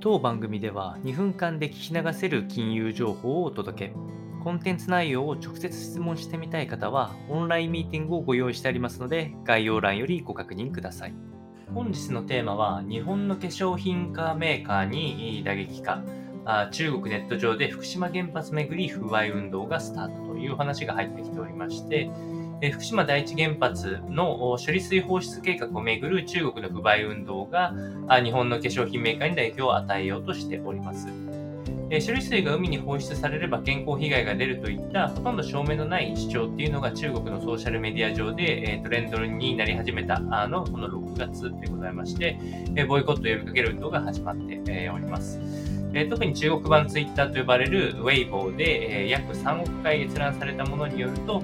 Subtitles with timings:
[0.00, 3.94] 当番組では2分間で聞き流せる金融情報をお届け。
[4.44, 11.14] コンテンツ内容を直接質問してみたい方は、オンラインミーティングをご用意してありますので、概要欄よりご確認ください。
[11.74, 16.04] 本日のテーマは、日本の化粧品化メーカーに打撃か、
[16.70, 22.08] 中国ネット上で福島原発めぐり不買運動がスタートという話が入ってきておりまして、
[22.60, 27.72] え福島第一原発の処理水放出計画をめぐる中国の不買運動が
[28.22, 31.06] 日本の化粧品メーカーに打撃を与えようとしております。
[31.90, 42.38] 処理水が海に放出されれば健康被害が出るといったほとんど証明のない主張っていうのが中国のソーシャルメディア上で、トレンドになり始めたのこの6月でございまして、
[42.86, 45.67] ボイコットを呼びかける運動が始まって、おります。
[45.94, 51.42] え特に中国版ツイッターと呼ばれるウェイボーで、え約3億回閲覧されたものによると、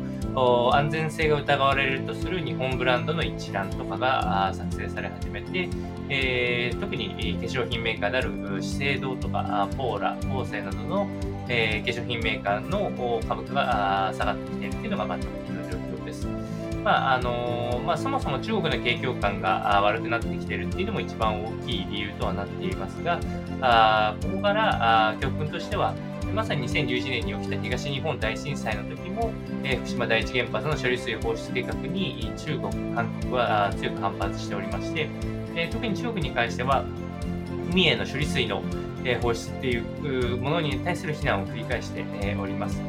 [0.75, 5.69] 安全性が疑われるとする日本ブランドの一覧とかが作成され始めて、
[6.09, 11.07] えー、特に化粧品メーカーである資生堂とかポーラ、コーセなどの、
[11.49, 12.91] えー、化粧品メーカーの
[13.27, 15.94] 株価が下がってきているというのが、まあ、直近の状況です。
[16.85, 23.19] まああのまあ、そもそも中国の景況感が悪くなってきているっていうのも一番大きい理由とはなっていますが、
[23.61, 25.95] あここからあ教訓としては、
[26.35, 29.31] まさに2011年に起きた東日本大震災の時も、
[29.63, 35.09] えー、福島第一原発の処理水放出計画に中国、韓国は強く反発しておりまして、
[35.55, 36.85] えー、特に中国に関しては、
[37.71, 38.63] 海への処理水の
[39.23, 42.05] 放出っていうものに対する非難を繰り返して
[42.41, 42.81] おります。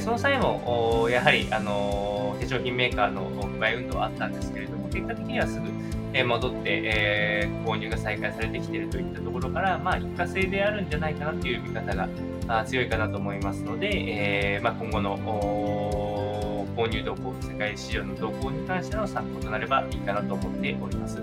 [0.00, 5.68] その際も、やはり、あの化粧品メーカーの不買運動はあったんですけれども、結果的にはすぐ
[6.22, 12.08] 戻って、えー、購入が再開されてきているといったところから、まあ、一過性であるんじゃないかなという見方が
[12.64, 15.18] 強いかなと思いますので、えーまあ、今後の
[16.76, 21.20] 購入動向、世界市場の動向に関しての参考となればいいかなと思っております。